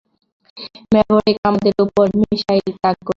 Maverick 0.91 1.37
আমাদের 1.49 1.73
ওপর 1.85 2.05
missile 2.21 2.67
তাক 2.75 2.97
করেছে। 2.97 3.09